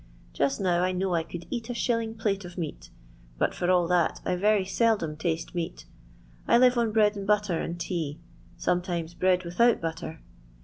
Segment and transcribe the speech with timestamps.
[0.33, 2.89] Just now I know I could eat a shilling plate of meat,
[3.37, 5.85] but for all that I very seldom taste meat
[6.47, 8.19] I live on bread and butter and tea,
[8.57, 10.21] sometimes bread without butter.